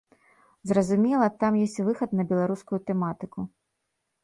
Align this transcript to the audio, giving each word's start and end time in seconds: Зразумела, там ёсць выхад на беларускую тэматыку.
Зразумела, 0.71 1.27
там 1.43 1.59
ёсць 1.67 1.77
выхад 1.89 2.17
на 2.21 2.27
беларускую 2.33 2.79
тэматыку. 2.91 3.49